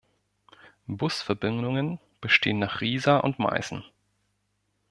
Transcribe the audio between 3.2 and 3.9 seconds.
Meißen.